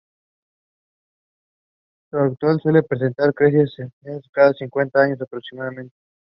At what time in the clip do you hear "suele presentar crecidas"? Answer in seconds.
2.63-3.71